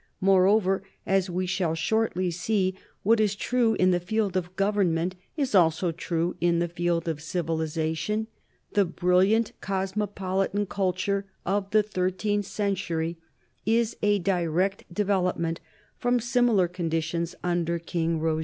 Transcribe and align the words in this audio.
Moreover, 0.19 0.81
as 1.05 1.29
we 1.29 1.45
shall 1.45 1.75
shortly 1.75 2.31
see, 2.31 2.73
what 3.03 3.19
is 3.19 3.35
true 3.35 3.75
in 3.75 3.91
the 3.91 3.99
field 3.99 4.35
of 4.35 4.55
government 4.55 5.13
is 5.37 5.53
also 5.53 5.91
true 5.91 6.35
in 6.41 6.57
the 6.57 6.67
field 6.67 7.07
of 7.07 7.21
civilization: 7.21 8.25
the 8.73 8.83
brilliant 8.83 9.51
cos 9.61 9.93
mopolitan 9.93 10.67
culture 10.67 11.25
of 11.45 11.69
the 11.69 11.83
thirteenth 11.83 12.47
century 12.47 13.17
is 13.63 13.95
a 14.01 14.17
di 14.17 14.43
rect 14.43 14.85
development 14.91 15.59
from 15.99 16.19
similar 16.19 16.67
conditions 16.67 17.35
under 17.43 17.77
King 17.77 18.19
Roger. 18.19 18.39